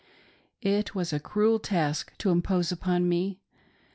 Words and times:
It 0.63 0.95
was 0.95 1.13
a 1.13 1.19
cruel 1.19 1.59
task 1.59 2.17
to 2.17 2.31
impose 2.31 2.71
upon 2.71 3.07
me. 3.07 3.39